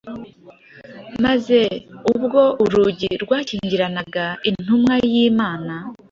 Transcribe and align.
maze 1.23 1.59
ubwo 2.13 2.41
urugi 2.63 3.09
rwakingiranaga 3.23 4.25
intumwa 4.49 4.93
y’Imana, 5.11 5.73